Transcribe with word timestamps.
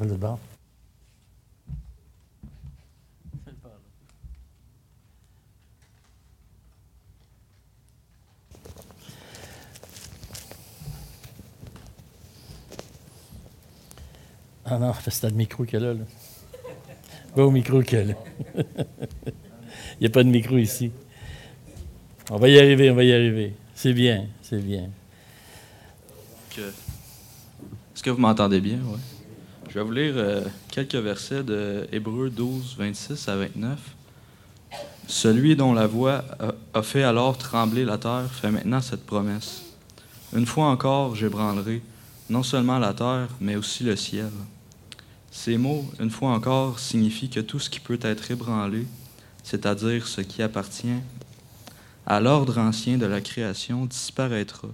bord. 0.00 0.38
Ah 14.64 14.78
non, 14.78 14.92
c'est 15.02 15.24
le 15.24 15.30
micro 15.30 15.64
qu'elle 15.64 15.84
a 15.84 15.94
là. 15.94 16.04
Va 17.36 17.44
au 17.44 17.50
micro 17.50 17.82
qu'elle 17.82 18.12
a. 18.12 18.14
Il 20.00 20.00
n'y 20.00 20.06
a 20.06 20.10
pas 20.10 20.24
de 20.24 20.28
micro 20.28 20.56
ici. 20.56 20.90
On 22.30 22.36
va 22.36 22.48
y 22.48 22.58
arriver, 22.58 22.90
on 22.90 22.94
va 22.94 23.04
y 23.04 23.12
arriver. 23.12 23.54
C'est 23.74 23.92
bien, 23.92 24.28
c'est 24.42 24.62
bien. 24.62 24.90
Est-ce 26.56 28.02
que 28.02 28.10
vous 28.10 28.20
m'entendez 28.20 28.60
bien? 28.60 28.78
Ouais. 28.78 29.21
Je 29.72 29.78
vais 29.78 29.84
vous 29.86 29.92
lire 29.92 30.12
euh, 30.18 30.42
quelques 30.70 30.96
versets 30.96 31.42
de 31.42 31.88
Hébreux 31.90 32.28
12, 32.28 32.76
26 32.76 33.26
à 33.26 33.36
29. 33.36 33.78
Celui 35.06 35.56
dont 35.56 35.72
la 35.72 35.86
voix 35.86 36.22
a, 36.74 36.82
fait 36.82 37.04
alors 37.04 37.38
trembler 37.38 37.86
la 37.86 37.96
terre 37.96 38.28
fait 38.30 38.50
maintenant 38.50 38.82
cette 38.82 39.06
promesse. 39.06 39.62
Une 40.36 40.44
fois 40.44 40.66
encore, 40.66 41.16
j'ébranlerai 41.16 41.80
non 42.28 42.42
seulement 42.42 42.78
la 42.78 42.92
terre, 42.92 43.28
mais 43.40 43.56
aussi 43.56 43.82
le 43.82 43.96
ciel. 43.96 44.28
Ces 45.30 45.56
mots, 45.56 45.86
une 45.98 46.10
fois 46.10 46.32
encore, 46.32 46.78
signifient 46.78 47.30
que 47.30 47.40
tout 47.40 47.58
ce 47.58 47.70
qui 47.70 47.80
peut 47.80 48.00
être 48.02 48.30
ébranlé, 48.30 48.86
c'est-à-dire 49.42 50.06
ce 50.06 50.20
qui 50.20 50.42
appartient 50.42 51.00
à 52.04 52.20
l'ordre 52.20 52.58
ancien 52.58 52.98
de 52.98 53.06
la 53.06 53.22
création, 53.22 53.86
disparaîtra, 53.86 54.68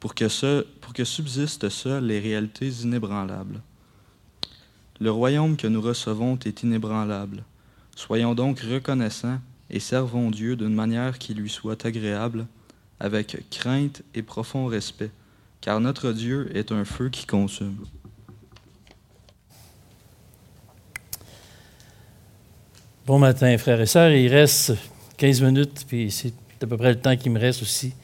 pour 0.00 0.14
que, 0.14 0.62
pour 0.80 0.94
que 0.94 1.04
subsistent 1.04 1.68
seules 1.68 2.06
les 2.06 2.18
réalités 2.18 2.70
inébranlables. 2.82 3.60
Le 5.00 5.12
royaume 5.12 5.56
que 5.56 5.68
nous 5.68 5.80
recevons 5.80 6.36
est 6.44 6.62
inébranlable. 6.64 7.44
Soyons 7.94 8.34
donc 8.34 8.60
reconnaissants 8.60 9.38
et 9.70 9.78
servons 9.78 10.30
Dieu 10.30 10.56
d'une 10.56 10.74
manière 10.74 11.18
qui 11.18 11.34
lui 11.34 11.48
soit 11.48 11.86
agréable, 11.86 12.46
avec 12.98 13.48
crainte 13.50 14.02
et 14.14 14.22
profond 14.22 14.66
respect, 14.66 15.10
car 15.60 15.80
notre 15.80 16.12
Dieu 16.12 16.50
est 16.56 16.72
un 16.72 16.84
feu 16.84 17.10
qui 17.10 17.26
consume. 17.26 17.76
Bon 23.06 23.20
matin, 23.20 23.56
frères 23.56 23.80
et 23.80 23.86
sœurs. 23.86 24.10
Il 24.10 24.28
reste 24.28 24.74
15 25.16 25.42
minutes, 25.42 25.84
puis 25.86 26.10
c'est 26.10 26.34
à 26.60 26.66
peu 26.66 26.76
près 26.76 26.90
le 26.90 27.00
temps 27.00 27.16
qui 27.16 27.30
me 27.30 27.38
reste 27.38 27.62
aussi. 27.62 27.94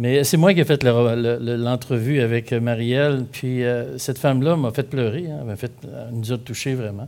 Mais 0.00 0.24
c'est 0.24 0.38
moi 0.38 0.54
qui 0.54 0.60
ai 0.60 0.64
fait 0.64 0.82
l'entrevue 0.82 2.20
avec 2.20 2.54
Marielle, 2.54 3.26
puis 3.30 3.62
euh, 3.62 3.98
cette 3.98 4.16
femme-là 4.16 4.56
m'a 4.56 4.70
fait 4.70 4.84
pleurer, 4.84 5.30
hein, 5.30 5.44
m'a 5.44 5.56
fait, 5.56 5.72
nous 6.10 6.32
a 6.32 6.38
touchés 6.38 6.72
vraiment. 6.72 7.06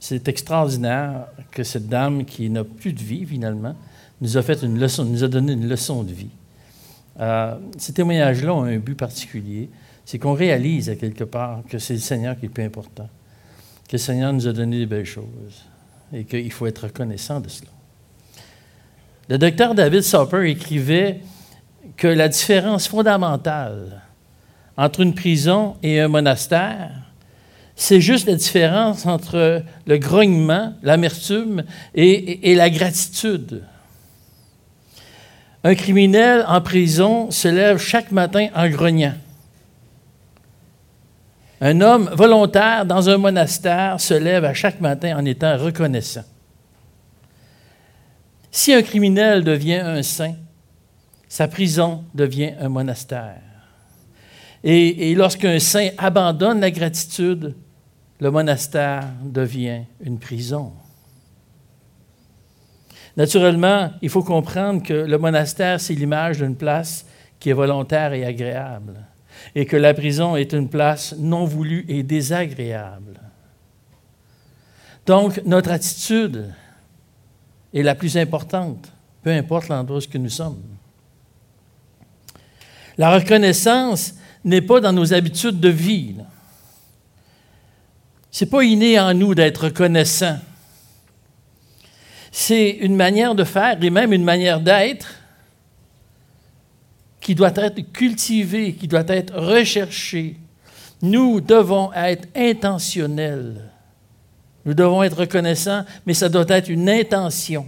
C'est 0.00 0.26
extraordinaire 0.26 1.26
que 1.50 1.62
cette 1.62 1.86
dame 1.86 2.24
qui 2.24 2.48
n'a 2.48 2.64
plus 2.64 2.94
de 2.94 3.02
vie 3.02 3.26
finalement 3.26 3.76
nous 4.22 4.38
a 4.38 4.42
fait 4.42 4.62
une 4.62 4.80
leçon, 4.80 5.04
nous 5.04 5.22
a 5.22 5.28
donné 5.28 5.52
une 5.52 5.68
leçon 5.68 6.02
de 6.02 6.12
vie. 6.12 6.30
Euh, 7.20 7.56
ces 7.76 7.92
témoignages-là 7.92 8.54
ont 8.54 8.64
un 8.64 8.78
but 8.78 8.94
particulier, 8.94 9.68
c'est 10.06 10.18
qu'on 10.18 10.32
réalise 10.32 10.96
quelque 10.98 11.24
part 11.24 11.60
que 11.68 11.78
c'est 11.78 11.92
le 11.92 12.00
Seigneur 12.00 12.38
qui 12.38 12.46
est 12.46 12.48
le 12.48 12.54
plus 12.54 12.64
important, 12.64 13.08
que 13.86 13.92
le 13.92 13.98
Seigneur 13.98 14.32
nous 14.32 14.48
a 14.48 14.52
donné 14.54 14.78
des 14.78 14.86
belles 14.86 15.04
choses 15.04 15.66
et 16.10 16.24
qu'il 16.24 16.52
faut 16.52 16.66
être 16.66 16.84
reconnaissant 16.84 17.40
de 17.40 17.50
cela. 17.50 17.70
Le 19.28 19.36
docteur 19.36 19.74
David 19.74 20.00
Soper 20.00 20.48
écrivait 20.48 21.20
que 21.96 22.08
la 22.08 22.28
différence 22.28 22.88
fondamentale 22.88 24.02
entre 24.76 25.00
une 25.00 25.14
prison 25.14 25.76
et 25.82 26.00
un 26.00 26.08
monastère, 26.08 26.90
c'est 27.76 28.00
juste 28.00 28.26
la 28.26 28.34
différence 28.34 29.06
entre 29.06 29.62
le 29.86 29.98
grognement, 29.98 30.74
l'amertume 30.82 31.64
et, 31.94 32.54
la 32.54 32.70
gratitude. 32.70 33.64
Un 35.64 35.74
criminel 35.74 36.44
en 36.46 36.60
prison 36.60 37.30
se 37.30 37.48
lève 37.48 37.78
chaque 37.78 38.12
matin 38.12 38.48
en 38.54 38.68
grognant. 38.68 39.14
Un 41.60 41.80
homme 41.80 42.10
volontaire 42.12 42.84
dans 42.84 43.08
un 43.08 43.16
monastère 43.16 44.00
se 44.00 44.14
lève 44.14 44.44
à 44.44 44.54
chaque 44.54 44.80
matin 44.80 45.16
en 45.16 45.24
étant 45.24 45.56
reconnaissant. 45.56 46.24
Si 48.50 48.72
un 48.72 48.82
criminel 48.82 49.42
devient 49.42 49.80
un 49.82 50.02
saint, 50.02 50.34
sa 51.34 51.48
prison 51.48 52.04
devient 52.14 52.52
un 52.60 52.68
monastère. 52.68 53.42
Et, 54.62 55.16
lorsqu'un 55.16 55.58
saint 55.58 55.88
abandonne 55.98 56.60
la 56.60 56.70
gratitude, 56.70 57.56
le 58.20 58.30
monastère 58.30 59.08
devient 59.20 59.80
une 60.00 60.20
prison. 60.20 60.74
Naturellement, 63.16 63.90
il 64.00 64.10
faut 64.10 64.22
comprendre 64.22 64.80
que 64.84 64.94
le 64.94 65.18
monastère, 65.18 65.80
c'est 65.80 65.94
l'image 65.94 66.38
d'une 66.38 66.54
place 66.54 67.04
qui 67.40 67.50
est 67.50 67.52
volontaire 67.52 68.12
et 68.12 68.24
agréable 68.24 69.04
et 69.56 69.66
que 69.66 69.76
la 69.76 69.92
prison 69.92 70.36
est 70.36 70.52
une 70.52 70.68
place 70.68 71.16
non 71.18 71.46
voulue 71.46 71.84
et 71.88 72.04
désagréable. 72.04 73.20
Donc, 75.04 75.42
notre 75.44 75.72
attitude 75.72 76.54
est 77.74 77.82
la 77.82 77.96
plus 77.96 78.16
importante, 78.16 78.92
peu 79.24 79.32
importe 79.32 79.66
l'endroit 79.66 79.98
où 79.98 80.18
nous 80.18 80.28
sommes. 80.28 80.73
La 82.96 83.14
reconnaissance 83.14 84.14
n'est 84.44 84.60
pas 84.62 84.80
dans 84.80 84.92
nos 84.92 85.12
habitudes 85.12 85.60
de 85.60 85.68
vie. 85.68 86.14
Ce 88.30 88.44
n'est 88.44 88.50
pas 88.50 88.62
inné 88.62 88.98
en 88.98 89.14
nous 89.14 89.34
d'être 89.34 89.64
reconnaissant. 89.64 90.38
C'est 92.30 92.70
une 92.70 92.96
manière 92.96 93.34
de 93.34 93.44
faire 93.44 93.82
et 93.82 93.90
même 93.90 94.12
une 94.12 94.24
manière 94.24 94.60
d'être 94.60 95.14
qui 97.20 97.34
doit 97.34 97.52
être 97.56 97.80
cultivé, 97.92 98.74
qui 98.74 98.88
doit 98.88 99.04
être 99.06 99.34
recherché. 99.34 100.36
Nous 101.00 101.40
devons 101.40 101.92
être 101.92 102.28
intentionnels. 102.34 103.70
Nous 104.64 104.74
devons 104.74 105.02
être 105.02 105.18
reconnaissants, 105.18 105.84
mais 106.06 106.14
ça 106.14 106.28
doit 106.28 106.44
être 106.48 106.68
une 106.68 106.88
intention. 106.88 107.66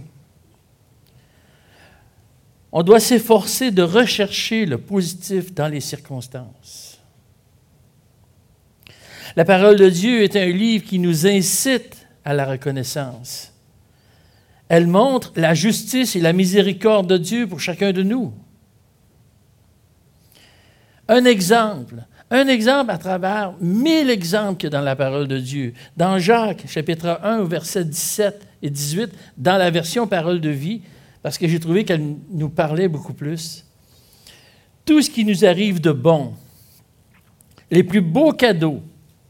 On 2.71 2.83
doit 2.83 2.99
s'efforcer 2.99 3.71
de 3.71 3.81
rechercher 3.81 4.65
le 4.65 4.77
positif 4.77 5.53
dans 5.53 5.67
les 5.67 5.79
circonstances. 5.79 6.99
La 9.35 9.45
parole 9.45 9.77
de 9.77 9.89
Dieu 9.89 10.23
est 10.23 10.35
un 10.35 10.47
livre 10.47 10.85
qui 10.85 10.99
nous 10.99 11.27
incite 11.27 12.07
à 12.25 12.33
la 12.33 12.45
reconnaissance. 12.45 13.53
Elle 14.67 14.87
montre 14.87 15.31
la 15.35 15.53
justice 15.53 16.15
et 16.15 16.19
la 16.19 16.33
miséricorde 16.33 17.07
de 17.07 17.17
Dieu 17.17 17.47
pour 17.47 17.59
chacun 17.59 17.93
de 17.93 18.03
nous. 18.03 18.33
Un 21.07 21.23
exemple, 21.23 22.03
un 22.29 22.47
exemple 22.47 22.91
à 22.91 22.97
travers 22.97 23.53
mille 23.61 24.09
exemples 24.09 24.57
qu'il 24.57 24.67
y 24.67 24.71
dans 24.71 24.81
la 24.81 24.97
parole 24.97 25.27
de 25.27 25.39
Dieu. 25.39 25.73
Dans 25.95 26.19
Jacques, 26.19 26.65
chapitre 26.67 27.19
1, 27.23 27.43
versets 27.45 27.85
17 27.85 28.45
et 28.61 28.69
18, 28.69 29.11
dans 29.37 29.57
la 29.57 29.71
version 29.71 30.05
parole 30.05 30.41
de 30.41 30.49
vie, 30.49 30.81
parce 31.21 31.37
que 31.37 31.47
j'ai 31.47 31.59
trouvé 31.59 31.83
qu'elle 31.83 32.15
nous 32.29 32.49
parlait 32.49 32.87
beaucoup 32.87 33.13
plus. 33.13 33.65
Tout 34.85 35.01
ce 35.01 35.09
qui 35.09 35.25
nous 35.25 35.45
arrive 35.45 35.81
de 35.81 35.91
bon, 35.91 36.33
les 37.69 37.83
plus 37.83 38.01
beaux 38.01 38.31
cadeaux 38.31 38.81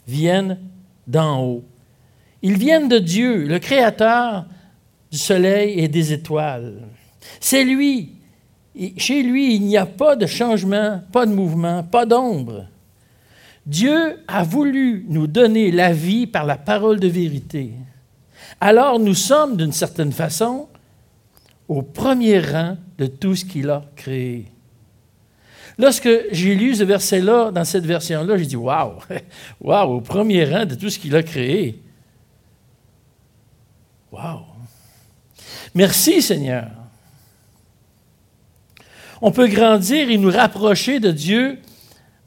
viennent 0.07 0.59
d'en 1.07 1.43
haut. 1.43 1.63
Ils 2.41 2.57
viennent 2.57 2.87
de 2.87 2.99
Dieu, 2.99 3.47
le 3.47 3.59
Créateur 3.59 4.45
du 5.11 5.17
soleil 5.17 5.79
et 5.79 5.87
des 5.87 6.13
étoiles. 6.13 6.83
C'est 7.39 7.63
lui 7.63 8.17
chez 8.97 9.23
lui, 9.23 9.55
il 9.55 9.63
n'y 9.63 9.77
a 9.77 9.85
pas 9.85 10.15
de 10.15 10.25
changement, 10.25 11.01
pas 11.11 11.25
de 11.25 11.33
mouvement, 11.33 11.83
pas 11.83 12.05
d'ombre. 12.05 12.65
Dieu 13.65 14.19
a 14.27 14.43
voulu 14.43 15.05
nous 15.09 15.27
donner 15.27 15.71
la 15.71 15.91
vie 15.91 16.27
par 16.27 16.45
la 16.45 16.57
parole 16.57 16.99
de 16.99 17.07
vérité. 17.07 17.73
Alors 18.61 18.99
nous 18.99 19.15
sommes, 19.15 19.57
d'une 19.57 19.71
certaine 19.71 20.11
façon, 20.11 20.67
au 21.67 21.81
premier 21.81 22.39
rang 22.39 22.77
de 22.97 23.07
tout 23.07 23.35
ce 23.35 23.45
qu'il 23.45 23.69
a 23.69 23.83
créé. 23.95 24.45
Lorsque 25.77 26.09
j'ai 26.31 26.55
lu 26.55 26.75
ce 26.75 26.83
verset-là, 26.83 27.51
dans 27.51 27.65
cette 27.65 27.85
version-là, 27.85 28.37
j'ai 28.37 28.45
dit 28.45 28.55
Waouh, 28.55 28.95
waouh, 29.61 29.97
au 29.97 30.01
premier 30.01 30.45
rang 30.45 30.65
de 30.65 30.75
tout 30.75 30.89
ce 30.89 30.97
qu'il 30.97 31.15
a 31.15 31.23
créé. 31.23 31.81
Waouh. 34.11 34.41
Merci 35.75 36.21
Seigneur. 36.21 36.69
On 39.21 39.31
peut 39.31 39.47
grandir 39.47 40.09
et 40.09 40.17
nous 40.17 40.31
rapprocher 40.31 40.99
de 40.99 41.11
Dieu 41.11 41.59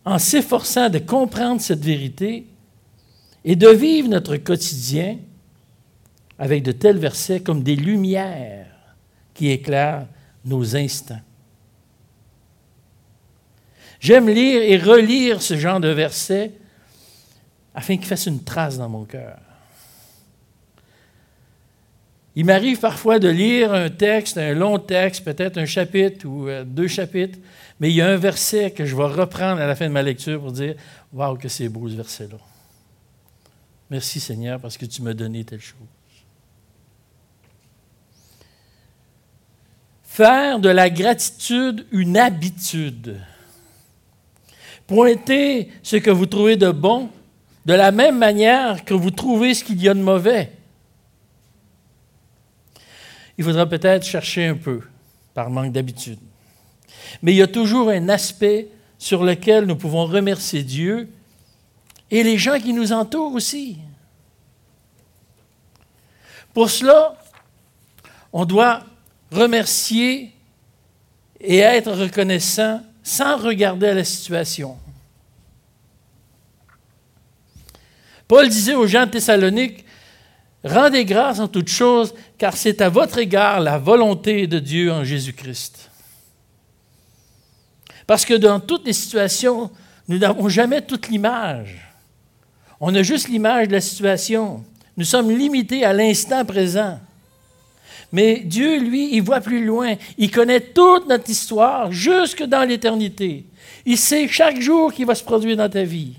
en 0.05 0.19
s'efforçant 0.19 0.89
de 0.89 0.99
comprendre 0.99 1.61
cette 1.61 1.85
vérité 1.85 2.47
et 3.45 3.57
de 3.57 3.69
vivre 3.69 4.09
notre 4.09 4.37
quotidien 4.37 5.19
avec 6.39 6.63
de 6.63 6.73
tels 6.73 6.99
versets 6.99 7.41
comme 7.41 7.63
des 7.63 7.77
lumières 7.77 8.70
qui 9.41 9.49
éclairent 9.49 10.07
nos 10.45 10.77
instants. 10.77 11.23
J'aime 13.99 14.29
lire 14.29 14.61
et 14.61 14.77
relire 14.77 15.41
ce 15.41 15.57
genre 15.57 15.81
de 15.81 15.89
versets 15.89 16.53
afin 17.75 17.97
qu'il 17.97 18.05
fasse 18.05 18.27
une 18.27 18.45
trace 18.45 18.77
dans 18.77 18.91
mon 18.91 19.07
cœur. 19.07 19.39
Il 22.37 22.45
m'arrive 22.45 22.81
parfois 22.81 23.19
de 23.19 23.31
lire 23.31 23.73
un 23.73 23.89
texte, 23.89 24.37
un 24.37 24.53
long 24.53 24.79
texte, 24.79 25.25
peut-être 25.25 25.57
un 25.57 25.65
chapitre 25.65 26.27
ou 26.29 26.47
euh, 26.47 26.63
deux 26.63 26.89
chapitres, 26.89 27.39
mais 27.81 27.89
il 27.89 27.97
y 27.97 28.03
a 28.03 28.09
un 28.09 28.19
verset 28.19 28.73
que 28.73 28.85
je 28.85 28.95
vais 28.95 29.05
reprendre 29.05 29.63
à 29.63 29.67
la 29.67 29.75
fin 29.75 29.87
de 29.87 29.93
ma 29.95 30.03
lecture 30.03 30.39
pour 30.39 30.53
dire 30.53 30.75
Waouh, 31.15 31.39
que 31.39 31.49
c'est 31.49 31.71
beau 31.71 31.89
ce 31.89 31.95
verset-là. 31.95 32.37
Merci 33.89 34.21
Seigneur 34.21 34.61
parce 34.61 34.77
que 34.77 34.85
tu 34.85 35.01
m'as 35.01 35.15
donné 35.15 35.45
telle 35.45 35.63
chose. 35.63 35.89
Faire 40.11 40.59
de 40.59 40.69
la 40.69 40.91
gratitude 40.91 41.87
une 41.93 42.17
habitude. 42.17 43.21
Pointer 44.89 45.71
ce 45.85 45.95
que 45.95 46.11
vous 46.11 46.27
trouvez 46.27 46.57
de 46.57 46.73
bon 46.73 47.11
de 47.65 47.75
la 47.75 47.93
même 47.93 48.19
manière 48.19 48.85
que 48.85 48.93
vous 48.93 49.13
trouvez 49.13 49.55
ce 49.55 49.63
qu'il 49.63 49.81
y 49.81 49.89
a 49.89 49.95
de 49.95 50.01
mauvais. 50.01 50.51
Il 53.39 53.45
faudra 53.45 53.67
peut-être 53.67 54.05
chercher 54.05 54.47
un 54.47 54.57
peu 54.57 54.81
par 55.33 55.49
manque 55.49 55.71
d'habitude. 55.71 56.19
Mais 57.23 57.33
il 57.33 57.37
y 57.37 57.43
a 57.43 57.47
toujours 57.47 57.91
un 57.91 58.09
aspect 58.09 58.67
sur 58.99 59.23
lequel 59.23 59.65
nous 59.65 59.77
pouvons 59.77 60.07
remercier 60.07 60.65
Dieu 60.65 61.09
et 62.11 62.25
les 62.25 62.37
gens 62.37 62.59
qui 62.59 62.73
nous 62.73 62.93
entourent 62.93 63.35
aussi. 63.35 63.79
Pour 66.53 66.69
cela, 66.69 67.17
on 68.33 68.45
doit 68.45 68.83
remercier 69.31 70.33
et 71.41 71.59
être 71.59 71.93
reconnaissant 71.93 72.83
sans 73.03 73.37
regarder 73.37 73.95
la 73.95 74.05
situation. 74.05 74.77
Paul 78.29 78.49
disait 78.49 78.75
aux 78.75 78.87
gens 78.87 79.07
de 79.07 79.13
Thessalonique, 79.13 79.85
Rendez 80.63 81.07
grâce 81.07 81.41
en 81.41 81.49
toutes 81.49 81.71
choses, 81.71 82.15
car 82.37 82.57
c'est 82.57 82.83
à 82.83 82.91
votre 82.91 83.19
égard 83.19 83.61
la 83.61 83.79
volonté 83.79 84.47
de 84.47 84.59
Dieu 84.59 84.93
en 84.93 85.05
Jésus-Christ. 85.05 85.91
Parce 88.07 88.25
que 88.25 88.35
dans 88.35 88.61
toutes 88.61 88.87
les 88.87 88.93
situations, 88.93 89.71
nous 90.07 90.19
n'avons 90.19 90.49
jamais 90.49 90.83
toute 90.83 91.09
l'image. 91.09 91.89
On 92.79 92.95
a 92.95 93.03
juste 93.03 93.29
l'image 93.29 93.69
de 93.69 93.73
la 93.73 93.81
situation. 93.81 94.65
Nous 94.97 95.05
sommes 95.05 95.31
limités 95.31 95.85
à 95.85 95.93
l'instant 95.93 96.45
présent. 96.45 97.01
Mais 98.13 98.41
Dieu, 98.41 98.81
lui, 98.81 99.15
il 99.15 99.23
voit 99.23 99.41
plus 99.41 99.65
loin. 99.65 99.95
Il 100.19 100.31
connaît 100.31 100.61
toute 100.61 101.09
notre 101.09 101.31
histoire, 101.31 101.93
jusque 101.93 102.43
dans 102.43 102.69
l'éternité. 102.69 103.45
Il 103.87 103.97
sait 103.97 104.27
chaque 104.29 104.61
jour 104.61 104.93
qui 104.93 105.05
va 105.05 105.15
se 105.15 105.23
produire 105.23 105.57
dans 105.57 105.69
ta 105.69 105.85
vie. 105.85 106.17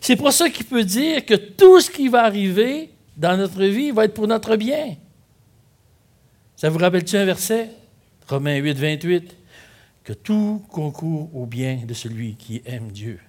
C'est 0.00 0.16
pour 0.16 0.32
ça 0.32 0.48
qu'il 0.48 0.66
peut 0.66 0.84
dire 0.84 1.24
que 1.24 1.34
tout 1.34 1.80
ce 1.80 1.90
qui 1.90 2.08
va 2.08 2.24
arriver 2.24 2.90
dans 3.16 3.36
notre 3.36 3.64
vie 3.64 3.90
va 3.90 4.06
être 4.06 4.14
pour 4.14 4.26
notre 4.26 4.56
bien. 4.56 4.96
Ça 6.56 6.68
vous 6.68 6.78
rappelle-tu 6.78 7.16
un 7.16 7.24
verset? 7.24 7.70
Romains 8.26 8.56
8, 8.56 8.78
28. 8.78 9.36
Que 10.02 10.12
tout 10.14 10.62
concourt 10.70 11.30
au 11.34 11.46
bien 11.46 11.80
de 11.84 11.94
celui 11.94 12.34
qui 12.34 12.62
aime 12.64 12.90
Dieu. 12.90 13.20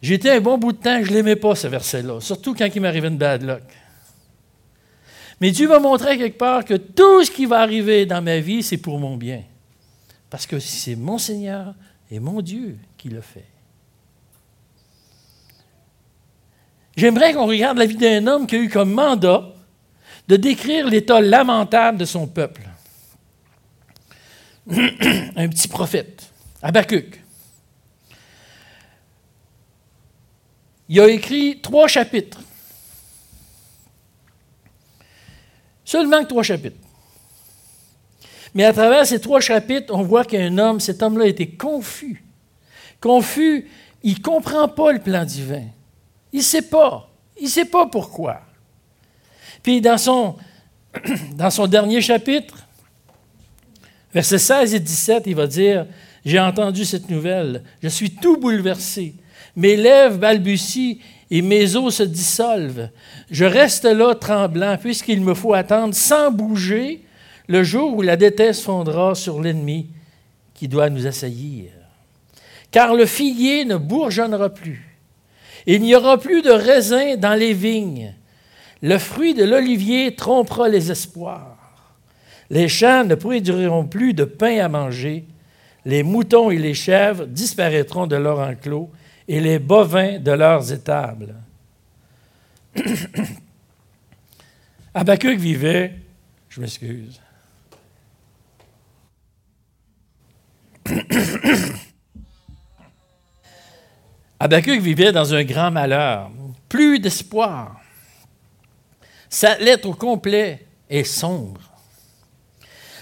J'étais 0.00 0.30
un 0.30 0.40
bon 0.40 0.58
bout 0.58 0.72
de 0.72 0.78
temps, 0.78 1.02
je 1.02 1.10
ne 1.10 1.16
l'aimais 1.16 1.36
pas, 1.36 1.56
ce 1.56 1.66
verset-là, 1.66 2.20
surtout 2.20 2.54
quand 2.54 2.68
il 2.72 2.80
m'arrivait 2.80 3.08
une 3.08 3.18
bad 3.18 3.42
luck. 3.42 3.62
Mais 5.40 5.50
Dieu 5.50 5.68
m'a 5.68 5.78
montré 5.78 6.18
quelque 6.18 6.38
part 6.38 6.64
que 6.64 6.74
tout 6.74 7.24
ce 7.24 7.30
qui 7.30 7.46
va 7.46 7.60
arriver 7.60 8.06
dans 8.06 8.22
ma 8.22 8.40
vie, 8.40 8.62
c'est 8.62 8.76
pour 8.76 8.98
mon 8.98 9.16
bien. 9.16 9.42
Parce 10.30 10.46
que 10.46 10.58
c'est 10.58 10.96
mon 10.96 11.18
Seigneur 11.18 11.74
et 12.10 12.18
mon 12.18 12.40
Dieu 12.40 12.76
qui 12.96 13.08
le 13.08 13.20
fait. 13.20 13.46
J'aimerais 16.96 17.32
qu'on 17.32 17.46
regarde 17.46 17.78
la 17.78 17.86
vie 17.86 17.96
d'un 17.96 18.26
homme 18.26 18.46
qui 18.46 18.56
a 18.56 18.58
eu 18.58 18.68
comme 18.68 18.92
mandat 18.92 19.54
de 20.26 20.36
décrire 20.36 20.88
l'état 20.88 21.20
lamentable 21.20 21.98
de 21.98 22.04
son 22.04 22.26
peuple. 22.26 22.62
Un 24.70 25.48
petit 25.48 25.68
prophète, 25.68 26.32
Habakkuk. 26.60 27.22
Il 30.88 31.00
a 31.00 31.08
écrit 31.08 31.60
trois 31.60 31.86
chapitres. 31.86 32.40
Seulement 35.88 36.22
trois 36.22 36.42
chapitres. 36.42 36.76
Mais 38.52 38.66
à 38.66 38.74
travers 38.74 39.06
ces 39.06 39.18
trois 39.22 39.40
chapitres, 39.40 39.94
on 39.94 40.02
voit 40.02 40.22
qu'un 40.22 40.58
homme, 40.58 40.80
cet 40.80 41.02
homme-là 41.02 41.24
était 41.24 41.46
confus. 41.46 42.22
Confus, 43.00 43.66
il 44.02 44.18
ne 44.18 44.18
comprend 44.18 44.68
pas 44.68 44.92
le 44.92 44.98
plan 44.98 45.24
divin. 45.24 45.64
Il 46.30 46.40
ne 46.40 46.44
sait 46.44 46.60
pas. 46.60 47.10
Il 47.38 47.44
ne 47.44 47.48
sait 47.48 47.64
pas 47.64 47.86
pourquoi. 47.86 48.42
Puis 49.62 49.80
dans 49.80 49.96
son, 49.96 50.36
dans 51.32 51.48
son 51.48 51.66
dernier 51.66 52.02
chapitre, 52.02 52.58
versets 54.12 54.36
16 54.36 54.74
et 54.74 54.80
17, 54.80 55.22
il 55.24 55.36
va 55.36 55.46
dire, 55.46 55.86
J'ai 56.22 56.38
entendu 56.38 56.84
cette 56.84 57.08
nouvelle, 57.08 57.64
je 57.82 57.88
suis 57.88 58.10
tout 58.10 58.36
bouleversé. 58.36 59.14
Mes 59.58 59.76
lèvres 59.76 60.16
balbutient 60.16 60.94
et 61.30 61.42
mes 61.42 61.76
os 61.76 61.96
se 61.96 62.02
dissolvent. 62.02 62.88
Je 63.30 63.44
reste 63.44 63.84
là 63.84 64.14
tremblant, 64.14 64.78
puisqu'il 64.78 65.20
me 65.20 65.34
faut 65.34 65.52
attendre 65.52 65.94
sans 65.94 66.30
bouger 66.30 67.02
le 67.46 67.62
jour 67.62 67.94
où 67.94 68.00
la 68.00 68.16
déteste 68.16 68.62
fondra 68.62 69.14
sur 69.14 69.42
l'ennemi 69.42 69.88
qui 70.54 70.66
doit 70.66 70.88
nous 70.88 71.06
assaillir. 71.06 71.72
Car 72.70 72.94
le 72.94 73.04
figuier 73.04 73.66
ne 73.66 73.76
bourgeonnera 73.76 74.48
plus 74.48 74.88
il 75.70 75.82
n'y 75.82 75.94
aura 75.94 76.16
plus 76.16 76.40
de 76.40 76.50
raisin 76.50 77.16
dans 77.16 77.34
les 77.34 77.52
vignes. 77.52 78.14
Le 78.80 78.96
fruit 78.96 79.34
de 79.34 79.44
l'olivier 79.44 80.14
trompera 80.14 80.66
les 80.66 80.90
espoirs. 80.90 81.58
Les 82.48 82.68
champs 82.68 83.04
ne 83.04 83.14
produiront 83.14 83.84
plus 83.84 84.14
de 84.14 84.24
pain 84.24 84.64
à 84.64 84.68
manger. 84.68 85.26
Les 85.84 86.02
moutons 86.02 86.50
et 86.50 86.56
les 86.56 86.72
chèvres 86.72 87.26
disparaîtront 87.26 88.06
de 88.06 88.16
leur 88.16 88.38
enclos 88.38 88.88
et 89.28 89.40
les 89.40 89.58
bovins 89.58 90.18
de 90.18 90.32
leurs 90.32 90.72
étables. 90.72 91.34
Habakkuk 94.94 95.38
vivait, 95.38 95.94
je 96.48 96.62
m'excuse. 96.62 97.20
Habakkuk 104.40 104.80
vivait 104.80 105.12
dans 105.12 105.34
un 105.34 105.44
grand 105.44 105.70
malheur, 105.70 106.30
plus 106.68 106.98
d'espoir. 106.98 107.78
Sa 109.28 109.58
lettre 109.58 109.90
au 109.90 109.94
complet 109.94 110.66
est 110.88 111.04
sombre. 111.04 111.60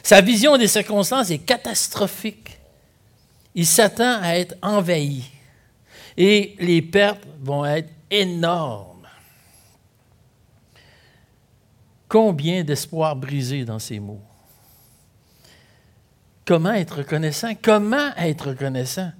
Sa 0.03 0.21
vision 0.21 0.59
des 0.59 0.67
circonstances 0.67 1.31
est 1.31 1.39
catastrophique. 1.39 2.59
Il 3.55 3.65
s'attend 3.65 4.21
à 4.23 4.35
être 4.37 4.57
envahi 4.61 5.36
et 6.17 6.57
les 6.59 6.83
pertes 6.83 7.27
vont 7.41 7.65
être 7.65 7.91
énormes. 8.11 9.07
Combien 12.09 12.65
d'espoir 12.65 13.17
brisé 13.17 13.65
dans 13.65 13.79
ces 13.79 13.99
mots? 13.99 14.23
Comment 16.45 16.73
être 16.73 16.99
reconnaissant? 16.99 17.53
Comment 17.61 18.15
être 18.17 18.51
reconnaissant? 18.51 19.11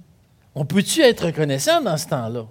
On 0.55 0.65
peut-tu 0.65 1.01
être 1.01 1.25
reconnaissant 1.25 1.81
dans 1.81 1.97
ce 1.97 2.07
temps-là? 2.07 2.47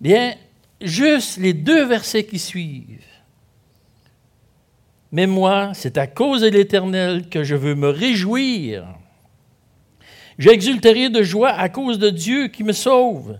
Bien, 0.00 0.34
juste 0.80 1.36
les 1.36 1.52
deux 1.52 1.84
versets 1.84 2.24
qui 2.24 2.38
suivent. 2.38 3.04
Mais 5.12 5.26
moi, 5.26 5.72
c'est 5.74 5.96
à 5.98 6.06
cause 6.06 6.40
de 6.40 6.48
l'Éternel 6.48 7.28
que 7.28 7.44
je 7.44 7.54
veux 7.54 7.76
me 7.76 7.88
réjouir. 7.88 8.86
J'exulterai 10.38 11.10
de 11.10 11.22
joie 11.22 11.50
à 11.50 11.68
cause 11.68 11.98
de 11.98 12.10
Dieu 12.10 12.48
qui 12.48 12.64
me 12.64 12.72
sauve. 12.72 13.38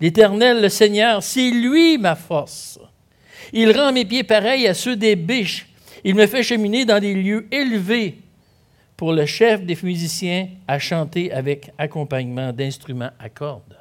L'Éternel, 0.00 0.60
le 0.60 0.68
Seigneur, 0.68 1.22
c'est 1.22 1.50
lui 1.50 1.98
ma 1.98 2.16
force. 2.16 2.78
Il 3.52 3.70
rend 3.72 3.92
mes 3.92 4.04
pieds 4.04 4.24
pareils 4.24 4.66
à 4.66 4.74
ceux 4.74 4.96
des 4.96 5.16
biches. 5.16 5.68
Il 6.04 6.14
me 6.14 6.26
fait 6.26 6.42
cheminer 6.42 6.84
dans 6.84 7.00
des 7.00 7.14
lieux 7.14 7.46
élevés 7.50 8.18
pour 8.96 9.12
le 9.12 9.26
chef 9.26 9.62
des 9.62 9.78
musiciens 9.82 10.48
à 10.66 10.78
chanter 10.78 11.32
avec 11.32 11.70
accompagnement 11.78 12.52
d'instruments 12.52 13.10
à 13.18 13.28
cordes. 13.28 13.76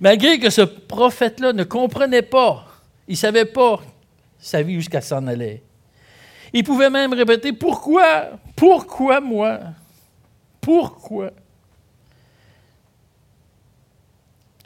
Malgré 0.00 0.38
que 0.38 0.50
ce 0.50 0.62
prophète-là 0.62 1.52
ne 1.52 1.64
comprenait 1.64 2.22
pas, 2.22 2.66
il 3.08 3.12
ne 3.12 3.16
savait 3.16 3.44
pas 3.44 3.80
sa 4.38 4.62
vie 4.62 4.74
jusqu'à 4.74 5.00
s'en 5.00 5.26
allait. 5.26 5.62
Il 6.52 6.64
pouvait 6.64 6.90
même 6.90 7.12
répéter 7.12 7.52
Pourquoi? 7.52 8.30
Pourquoi 8.54 9.20
moi? 9.20 9.60
Pourquoi? 10.60 11.30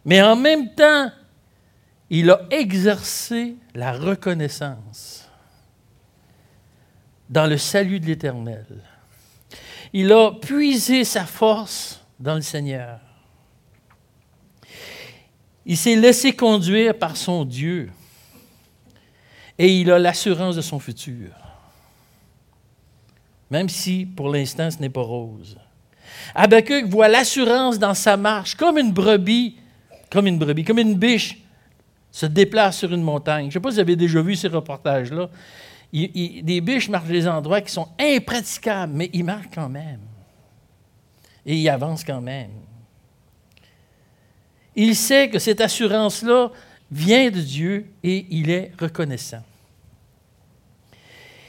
Mais 0.04 0.20
en 0.20 0.37
même 0.37 0.75
temps, 0.75 1.11
il 2.11 2.30
a 2.30 2.42
exercé 2.50 3.56
la 3.75 3.92
reconnaissance 3.92 5.28
dans 7.30 7.46
le 7.46 7.56
salut 7.56 8.00
de 8.00 8.06
l'Éternel. 8.06 8.66
Il 9.92 10.12
a 10.12 10.32
puisé 10.32 11.04
sa 11.04 11.25
force 11.25 12.04
dans 12.18 12.34
le 12.34 12.42
Seigneur. 12.42 13.00
Il 15.64 15.76
s'est 15.76 15.96
laissé 15.96 16.34
conduire 16.34 16.99
par 16.99 17.16
son 17.16 17.44
Dieu 17.44 17.90
et 19.56 19.80
il 19.80 19.90
a 19.90 19.99
l'assurance 19.99 20.56
de 20.56 20.61
son 20.61 20.78
futur. 20.78 21.30
Même 23.50 23.68
si 23.68 24.04
pour 24.04 24.28
l'instant 24.28 24.70
ce 24.70 24.78
n'est 24.78 24.90
pas 24.90 25.02
rose. 25.02 25.56
Habakkuk 26.35 26.87
voit 26.87 27.09
l'assurance 27.09 27.78
dans 27.78 27.95
sa 27.95 28.16
marche, 28.16 28.54
comme 28.54 28.78
une 28.78 28.92
brebis, 28.92 29.57
comme 30.11 30.26
une 30.26 30.38
brebis, 30.38 30.64
comme 30.64 30.78
une 30.78 30.95
biche 30.95 31.38
se 32.11 32.26
déplace 32.26 32.78
sur 32.78 32.92
une 32.92 33.02
montagne. 33.02 33.45
Je 33.45 33.47
ne 33.47 33.52
sais 33.52 33.61
pas 33.61 33.71
si 33.71 33.76
vous 33.76 33.81
avez 33.81 33.97
déjà 33.97 34.21
vu 34.21 34.37
ces 34.37 34.49
reportages-là. 34.49 35.31
des 35.92 36.61
biches 36.61 36.88
marchent 36.88 37.09
des 37.09 37.26
endroits 37.26 37.62
qui 37.62 37.73
sont 37.73 37.88
impraticables, 37.99 38.92
mais 38.95 39.11
ils 39.12 39.25
marchent 39.25 39.50
quand 39.52 39.71
même. 39.71 40.00
Et 41.47 41.57
ils 41.57 41.69
avancent 41.69 42.04
quand 42.04 42.21
même. 42.21 42.50
Il 44.76 44.95
sait 44.95 45.28
que 45.28 45.38
cette 45.38 45.61
assurance-là 45.61 46.50
vient 46.90 47.31
de 47.31 47.40
Dieu 47.40 47.87
et 48.02 48.26
il 48.31 48.50
est 48.50 48.73
reconnaissant. 48.78 49.42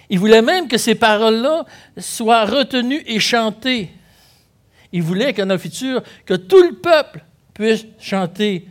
Il 0.09 0.19
voulait 0.19 0.41
même 0.41 0.67
que 0.67 0.77
ces 0.77 0.95
paroles-là 0.95 1.65
soient 1.97 2.45
retenues 2.45 3.03
et 3.05 3.19
chantées. 3.19 3.91
Il 4.93 5.01
voulait 5.01 5.33
qu'en 5.33 5.49
un 5.49 5.57
futur, 5.57 6.03
que 6.25 6.35
tout 6.35 6.61
le 6.61 6.75
peuple 6.75 7.25
puisse 7.53 7.85
chanter, 7.99 8.67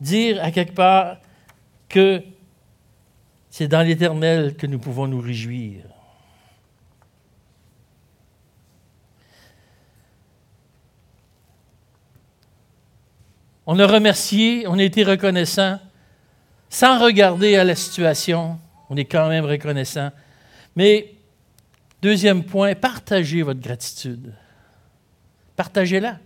dire 0.00 0.42
à 0.42 0.50
quelque 0.50 0.74
part 0.74 1.18
que 1.88 2.22
c'est 3.48 3.68
dans 3.68 3.82
l'Éternel 3.82 4.56
que 4.56 4.66
nous 4.66 4.80
pouvons 4.80 5.06
nous 5.06 5.20
réjouir. 5.20 5.84
On 13.64 13.78
a 13.78 13.86
remercié, 13.86 14.66
on 14.66 14.76
a 14.76 14.82
été 14.82 15.04
reconnaissant, 15.04 15.78
sans 16.68 16.98
regarder 16.98 17.54
à 17.54 17.62
la 17.62 17.76
situation, 17.76 18.58
on 18.90 18.96
est 18.96 19.04
quand 19.04 19.28
même 19.28 19.44
reconnaissant. 19.44 20.10
Mais, 20.74 21.14
deuxième 22.00 22.42
point, 22.42 22.74
partagez 22.74 23.42
votre 23.42 23.60
gratitude. 23.60 24.34
Partagez-la. 25.62 26.18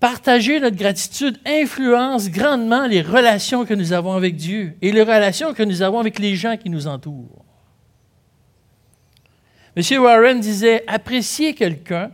Partager 0.00 0.60
notre 0.60 0.78
gratitude 0.78 1.38
influence 1.44 2.30
grandement 2.30 2.86
les 2.86 3.02
relations 3.02 3.66
que 3.66 3.74
nous 3.74 3.92
avons 3.92 4.14
avec 4.14 4.34
Dieu 4.34 4.78
et 4.80 4.92
les 4.92 5.02
relations 5.02 5.52
que 5.52 5.62
nous 5.62 5.82
avons 5.82 5.98
avec 5.98 6.18
les 6.18 6.36
gens 6.36 6.56
qui 6.56 6.70
nous 6.70 6.86
entourent. 6.86 7.44
M. 9.76 9.82
Warren 10.02 10.40
disait, 10.40 10.84
apprécier 10.86 11.54
quelqu'un, 11.54 12.12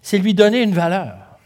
c'est 0.00 0.18
lui 0.18 0.32
donner 0.32 0.62
une 0.62 0.74
valeur. 0.74 1.40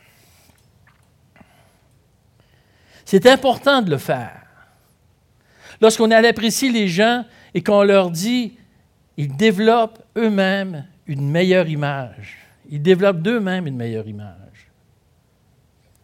C'est 3.07 3.25
important 3.25 3.81
de 3.81 3.89
le 3.89 3.99
faire. 3.99 4.43
Lorsqu'on 5.81 6.11
apprécie 6.11 6.71
les 6.71 6.89
gens 6.89 7.25
et 7.55 7.63
qu'on 7.63 7.83
leur 7.83 8.11
dit, 8.11 8.59
ils 9.17 9.35
développent 9.35 10.03
eux-mêmes 10.19 10.87
une 11.07 11.31
meilleure 11.31 11.67
image. 11.67 12.46
Ils 12.71 12.83
développent 12.83 13.23
d'eux-mêmes 13.23 13.67
une 13.67 13.77
meilleure 13.77 14.07
image. 14.07 14.71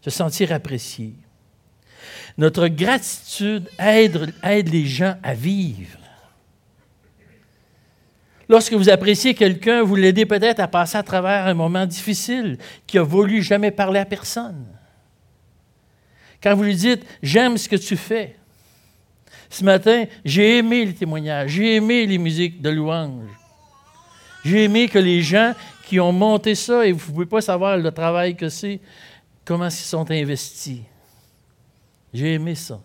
Se 0.00 0.10
sentir 0.10 0.52
apprécié. 0.52 1.14
Notre 2.38 2.68
gratitude 2.68 3.68
aide, 3.78 4.32
les 4.42 4.86
gens 4.86 5.16
à 5.22 5.34
vivre. 5.34 5.98
Lorsque 8.48 8.72
vous 8.72 8.90
appréciez 8.90 9.34
quelqu'un, 9.34 9.82
vous 9.82 9.96
l'aidez 9.96 10.26
peut-être 10.26 10.60
à 10.60 10.68
passer 10.68 10.98
à 10.98 11.02
travers 11.02 11.46
un 11.46 11.54
moment 11.54 11.86
difficile 11.86 12.58
qui 12.86 12.98
a 12.98 13.02
voulu 13.02 13.42
jamais 13.42 13.70
parler 13.70 14.00
à 14.00 14.04
personne. 14.04 14.66
Quand 16.42 16.54
vous 16.54 16.64
lui 16.64 16.76
dites 16.76 17.04
J'aime 17.22 17.56
ce 17.56 17.68
que 17.68 17.76
tu 17.76 17.96
fais. 17.96 18.36
Ce 19.48 19.64
matin, 19.64 20.04
j'ai 20.24 20.58
aimé 20.58 20.84
les 20.84 20.94
témoignages, 20.94 21.50
j'ai 21.50 21.76
aimé 21.76 22.06
les 22.06 22.18
musiques 22.18 22.60
de 22.60 22.70
louange. 22.70 23.28
J'ai 24.44 24.64
aimé 24.64 24.88
que 24.88 24.98
les 24.98 25.22
gens 25.22 25.54
qui 25.84 26.00
ont 26.00 26.12
monté 26.12 26.54
ça, 26.54 26.86
et 26.86 26.92
vous 26.92 27.06
ne 27.06 27.14
pouvez 27.14 27.26
pas 27.26 27.40
savoir 27.40 27.76
le 27.76 27.90
travail 27.92 28.36
que 28.36 28.48
c'est, 28.48 28.80
comment 29.44 29.66
ils 29.66 29.72
sont 29.72 30.10
investis. 30.10 30.80
J'ai 32.12 32.34
aimé 32.34 32.54
ça. 32.54 32.80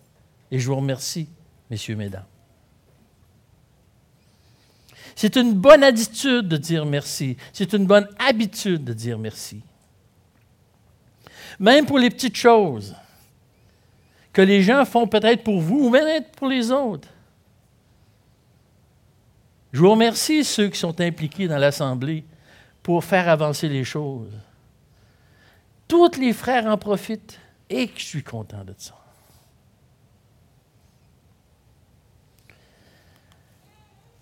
Et 0.50 0.58
je 0.58 0.66
vous 0.66 0.76
remercie, 0.76 1.28
messieurs, 1.70 1.96
mesdames. 1.96 2.24
C'est 5.14 5.36
une 5.36 5.52
bonne 5.52 5.82
attitude 5.82 6.46
de 6.46 6.56
dire 6.56 6.86
merci. 6.86 7.36
C'est 7.52 7.72
une 7.72 7.86
bonne 7.86 8.08
habitude 8.18 8.84
de 8.84 8.92
dire 8.92 9.18
merci. 9.18 9.62
Même 11.58 11.86
pour 11.86 11.98
les 11.98 12.08
petites 12.08 12.36
choses 12.36 12.94
que 14.32 14.42
les 14.42 14.62
gens 14.62 14.84
font 14.84 15.08
peut-être 15.08 15.42
pour 15.42 15.60
vous 15.60 15.86
ou 15.86 15.90
même 15.90 16.22
pour 16.36 16.46
les 16.46 16.70
autres. 16.70 17.08
Je 19.72 19.80
vous 19.80 19.90
remercie 19.90 20.44
ceux 20.44 20.68
qui 20.68 20.78
sont 20.78 21.00
impliqués 21.00 21.48
dans 21.48 21.58
l'Assemblée 21.58 22.24
pour 22.82 23.04
faire 23.04 23.28
avancer 23.28 23.68
les 23.68 23.84
choses. 23.84 24.32
Tous 25.86 26.16
les 26.18 26.32
frères 26.32 26.66
en 26.66 26.78
profitent 26.78 27.38
et 27.68 27.90
je 27.96 28.04
suis 28.04 28.22
content 28.22 28.64
de 28.64 28.74
ça. 28.76 28.94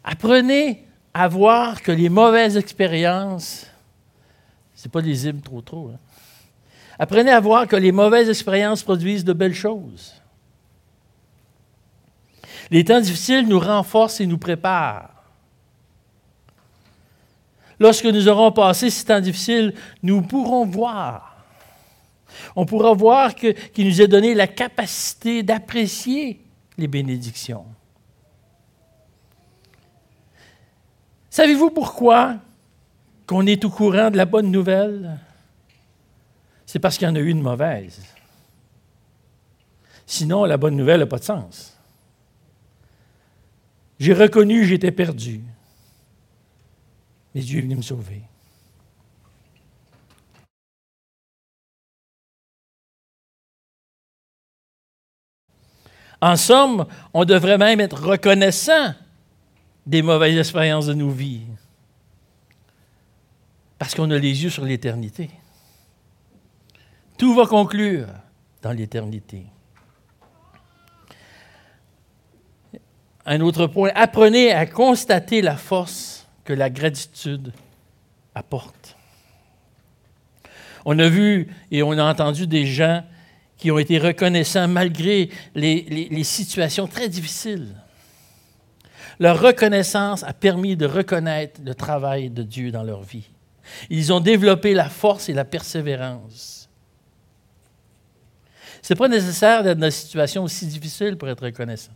Apprenez 0.03 0.85
à 1.15 1.29
voir 1.29 1.83
que 1.83 1.93
les 1.93 2.09
mauvaises 2.09 2.57
expériences, 2.57 3.67
ce 4.75 4.87
n'est 4.87 4.91
pas 4.91 5.01
lisible 5.01 5.41
trop 5.41 5.61
trop, 5.61 5.91
hein, 5.93 5.99
Apprenez 6.99 7.31
à 7.31 7.41
voir 7.41 7.67
que 7.67 7.77
les 7.77 7.93
mauvaises 7.93 8.31
expériences 8.31 8.83
produisent 8.83 9.25
de 9.25 9.35
belles 9.35 9.55
choses. 9.55 10.15
Les 12.71 12.85
temps 12.85 13.01
difficiles 13.01 13.47
nous 13.47 13.61
renforcent 13.61 14.21
et 14.21 14.27
nous 14.27 14.39
préparent. 14.39 15.16
Lorsque 17.79 18.07
nous 18.07 18.29
aurons 18.29 18.53
passé 18.53 18.91
ces 18.91 19.05
temps 19.05 19.21
difficiles, 19.21 19.75
nous 20.03 20.23
pourrons 20.23 20.65
voir. 20.65 21.45
On 22.55 22.67
pourra 22.67 22.93
voir 22.95 23.35
qu'il 23.35 23.89
nous 23.89 24.01
a 24.01 24.07
donné 24.07 24.35
la 24.35 24.47
capacité 24.47 25.43
d'apprécier 25.43 26.41
les 26.79 26.89
bénédictions. 26.89 27.67
Savez-vous 31.31 31.71
pourquoi 31.71 32.37
qu'on 33.27 33.47
est 33.47 33.65
au 33.65 33.71
courant 33.71 34.11
de 34.11 34.17
la 34.17 34.25
bonne 34.25 34.51
nouvelle? 34.51 35.19
c'est 36.67 36.81
parce 36.81 36.99
qu'il 36.99 37.07
y 37.07 37.11
en 37.11 37.15
a 37.15 37.21
eu 37.21 37.31
une 37.31 37.41
mauvaise. 37.41 38.03
Sinon, 40.05 40.45
la 40.45 40.57
bonne 40.57 40.77
nouvelle 40.77 41.01
n'a 41.01 41.07
pas 41.07 41.19
de 41.19 41.25
sens. 41.25 41.77
J'ai 43.99 44.13
reconnu 44.13 44.65
j'étais 44.65 44.91
perdu. 44.91 45.43
Mais 47.37 47.43
Dieu 47.43 47.59
est 47.59 47.63
venu 47.63 47.77
me 47.77 47.83
sauver. 47.83 48.23
En 56.19 56.35
somme, 56.37 56.87
on 57.13 57.27
devrait 57.27 57.59
même 57.59 57.81
être 57.81 58.03
reconnaissant 58.03 58.95
des 59.85 60.01
mauvaises 60.01 60.39
expériences 60.39 60.87
de 60.87 60.95
nos 60.95 61.11
vies. 61.11 61.43
Parce 63.79 63.95
qu'on 63.95 64.11
a 64.13 64.17
les 64.17 64.43
yeux 64.43 64.49
sur 64.49 64.65
l'éternité. 64.65 65.29
Tout 67.19 67.35
va 67.35 67.45
conclure 67.45 68.07
dans 68.63 68.73
l'éternité. 68.73 69.45
Un 73.27 73.43
autre 73.43 73.67
point, 73.67 73.91
apprenez 73.95 74.53
à 74.53 74.65
constater 74.65 75.43
la 75.43 75.59
force 75.59 76.16
que 76.47 76.55
la 76.55 76.71
gratitude 76.71 77.53
apporte. 78.35 78.97
On 80.87 80.99
a 80.99 81.09
vu 81.09 81.49
et 81.71 81.83
on 81.83 81.93
a 81.93 82.05
entendu 82.05 82.47
des 82.47 82.65
gens 82.65 83.05
qui 83.59 83.71
ont 83.71 83.79
été 83.79 83.99
reconnaissants 83.99 84.69
malgré 84.69 85.31
les, 85.55 86.25
situations 86.25 86.87
très 86.87 87.09
difficiles. 87.09 87.75
Leur 89.19 89.41
reconnaissance 89.41 90.23
a 90.23 90.33
permis 90.33 90.77
de 90.77 90.87
reconnaître 90.87 91.61
le 91.65 91.75
travail 91.75 92.31
de 92.31 92.43
Dieu 92.43 92.71
dans 92.71 92.85
leur 92.85 93.03
vie. 93.03 93.29
Ils 93.91 94.13
ont 94.13 94.21
développé 94.21 94.75
la 94.75 94.89
force 94.89 95.29
et 95.29 95.33
la 95.33 95.45
persévérance. 95.45 96.69
Ce 98.83 98.93
n'est 98.93 98.99
pas 98.99 99.09
nécessaire 99.09 99.65
d'être 99.65 99.79
dans 99.79 99.87
une 99.87 99.91
situation 99.91 100.45
aussi 100.45 100.67
difficile 100.67 101.17
pour 101.17 101.29
être 101.29 101.45
reconnaissant. 101.45 101.93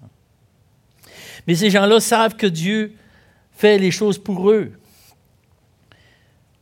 Mais 1.47 1.55
ces 1.55 1.71
gens-là 1.71 2.01
savent 2.01 2.35
que 2.35 2.49
Dieu 2.49 2.97
fait 3.61 3.79
les 3.79 3.91
choses 3.91 4.19
pour 4.19 4.51
eux. 4.51 4.73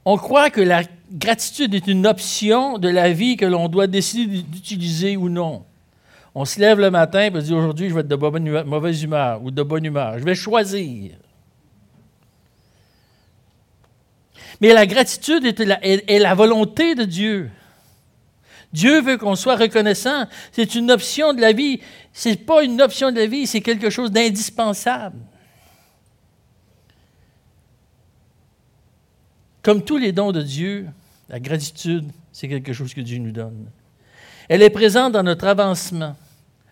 On 0.05 0.17
croit 0.17 0.51
que 0.51 0.61
la 0.61 0.83
gratitude 1.13 1.75
est 1.75 1.87
une 1.87 2.07
option 2.07 2.79
de 2.79 2.89
la 2.89 3.13
vie 3.13 3.37
que 3.37 3.47
l'on 3.47 3.69
doit 3.69 3.87
décider 3.87 4.43
d'utiliser 4.43 5.17
ou 5.17 5.29
non. 5.29 5.65
On 6.35 6.45
se 6.45 6.59
lève 6.59 6.81
le 6.81 6.91
matin 6.91 7.21
et 7.21 7.31
on 7.33 7.39
dit 7.39 7.55
aujourd'hui 7.55 7.89
je 7.89 7.95
vais 7.95 8.01
être 8.01 8.09
de 8.09 8.17
mauvaise 8.65 9.03
humeur 9.03 9.43
ou 9.45 9.51
de 9.53 9.63
bonne 9.63 9.85
humeur. 9.85 10.19
Je 10.19 10.25
vais 10.25 10.35
choisir. 10.35 11.13
Mais 14.61 14.73
la 14.73 14.87
gratitude 14.87 15.47
est 15.47 15.61
la, 15.61 15.79
est 15.85 16.19
la 16.19 16.35
volonté 16.35 16.97
de 16.97 17.05
Dieu. 17.05 17.51
Dieu 18.73 19.01
veut 19.01 19.19
qu'on 19.19 19.37
soit 19.37 19.57
reconnaissant. 19.57 20.27
C'est 20.51 20.75
une 20.75 20.91
option 20.91 21.33
de 21.33 21.41
la 21.41 21.53
vie. 21.53 21.81
Ce 22.13 22.31
n'est 22.31 22.37
pas 22.37 22.65
une 22.65 22.83
option 22.83 23.13
de 23.13 23.21
la 23.21 23.27
vie, 23.27 23.47
c'est 23.47 23.61
quelque 23.61 23.89
chose 23.89 24.11
d'indispensable. 24.11 25.19
Comme 29.69 29.85
tous 29.85 29.99
les 29.99 30.13
dons 30.13 30.33
de 30.33 30.41
Dieu, 30.41 30.89
la 31.29 31.39
gratitude, 31.39 32.11
c'est 32.33 32.49
quelque 32.49 32.73
chose 32.73 32.95
que 32.95 33.03
Dieu 33.03 33.19
nous 33.19 33.33
donne. 33.33 33.69
Elle 34.49 34.63
est 34.63 34.71
présente 34.71 35.13
dans 35.13 35.23
notre 35.23 35.47
avancement. 35.47 36.17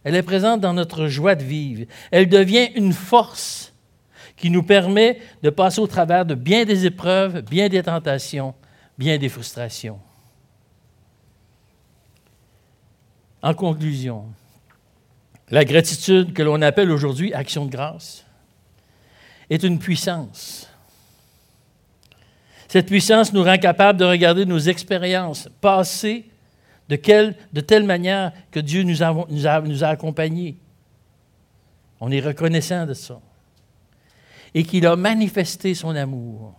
Elle 0.03 0.15
est 0.15 0.23
présente 0.23 0.63
dans 0.63 0.73
notre 0.73 1.07
joie 1.07 1.35
de 1.35 1.45
vivre. 1.45 1.85
Elle 2.11 2.27
devient 2.27 2.71
une 2.75 2.95
force 2.95 3.75
qui 4.35 4.49
nous 4.49 4.63
permet 4.63 5.21
de 5.43 5.51
passer 5.51 5.79
au 5.83 5.87
travers 5.87 6.25
de 6.25 6.35
bien 6.35 6.65
des 6.65 6.87
épreuves, 6.87 7.43
bien 7.43 7.69
des 7.69 7.83
tentations, 7.83 8.55
bien 8.97 9.19
des 9.19 9.29
frustrations. 9.29 10.01
En 13.43 13.53
conclusion, 13.53 14.25
la 15.51 15.67
gratitude 15.67 16.33
que 16.33 16.43
l'on 16.43 16.63
appelle 16.63 16.91
aujourd'hui 16.91 17.35
action 17.35 17.67
de 17.67 17.71
grâce 17.71 18.25
est 19.51 19.65
une 19.65 19.79
puissance 19.79 20.66
cette 22.77 22.89
puissance 22.89 23.33
nous 23.33 23.43
rend 23.43 23.57
capable 23.57 23.99
de 23.99 24.05
regarder 24.05 24.45
nos 24.45 24.59
expériences 24.59 25.49
passées 25.63 26.27
de, 26.91 26.97
telle 26.97 27.85
manière 27.85 28.33
que 28.51 28.61
Dieu 28.61 28.83
nous 28.83 29.03
a, 29.03 29.89
accompagnés. 29.89 30.59
On 32.01 32.11
est 32.11 32.21
reconnaissant 32.21 32.85
de 32.85 32.93
ça. 32.93 33.19
Et 34.53 34.63
qu'il 34.63 34.87
a 34.87 34.95
manifesté 34.95 35.75
son 35.75 35.97
amour. 35.97 36.53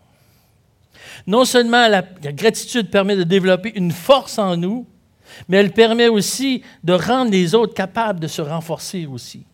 Non 1.28 1.46
seulement 1.46 1.88
la 1.88 2.02
gratitude 2.02 2.90
permet 2.90 3.16
de 3.16 3.24
développer 3.24 3.74
une 3.76 3.92
force 3.92 4.40
en 4.40 4.58
nous, 4.58 4.88
mais 5.48 5.58
elle 5.58 5.72
permet 5.72 6.08
aussi 6.08 6.64
de 6.84 6.94
rendre 6.94 7.30
les 7.30 7.54
autres 7.54 7.76
capables 7.76 8.20
de 8.20 8.28
se 8.28 8.42
renforcer 8.42 9.06
aussi, 9.06 9.46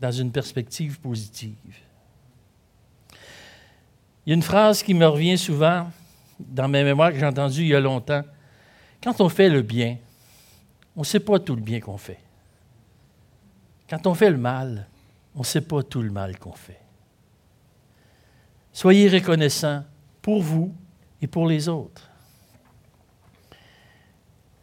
dans 0.00 0.10
une 0.10 0.32
perspective 0.32 0.98
positive. 0.98 1.76
Il 4.24 4.30
y 4.30 4.32
a 4.32 4.36
une 4.36 4.42
phrase 4.42 4.82
qui 4.82 4.94
me 4.94 5.06
revient 5.06 5.36
souvent 5.36 5.90
dans 6.38 6.68
mes 6.68 6.84
mémoires 6.84 7.12
que 7.12 7.18
j'ai 7.18 7.26
entendue 7.26 7.62
il 7.62 7.68
y 7.68 7.74
a 7.74 7.80
longtemps. 7.80 8.22
Quand 9.02 9.20
on 9.20 9.28
fait 9.28 9.48
le 9.48 9.62
bien, 9.62 9.98
on 10.96 11.00
ne 11.00 11.04
sait 11.04 11.20
pas 11.20 11.38
tout 11.38 11.56
le 11.56 11.62
bien 11.62 11.80
qu'on 11.80 11.98
fait. 11.98 12.20
Quand 13.88 14.06
on 14.06 14.14
fait 14.14 14.30
le 14.30 14.38
mal, 14.38 14.86
on 15.34 15.40
ne 15.40 15.44
sait 15.44 15.60
pas 15.60 15.82
tout 15.82 16.02
le 16.02 16.10
mal 16.10 16.38
qu'on 16.38 16.52
fait. 16.52 16.80
Soyez 18.72 19.08
reconnaissants 19.08 19.84
pour 20.20 20.40
vous 20.40 20.72
et 21.20 21.26
pour 21.26 21.46
les 21.46 21.68
autres. 21.68 22.08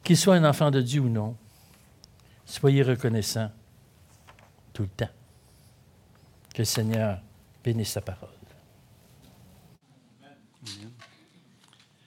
Qu'il 0.04 0.18
soit 0.18 0.36
un 0.36 0.46
enfant 0.46 0.72
de 0.72 0.82
Dieu 0.82 1.02
ou 1.02 1.10
non, 1.10 1.36
soyez 2.46 2.82
reconnaissants 2.82 3.52
tout 4.74 4.84
le 4.84 4.90
temps. 4.90 5.10
Que 6.54 6.60
le 6.60 6.66
Seigneur 6.66 7.20
bénisse 7.64 7.92
sa 7.92 8.02
parole. 8.02 8.39